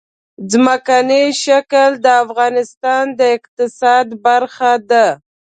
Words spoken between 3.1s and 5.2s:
د اقتصاد برخه ده.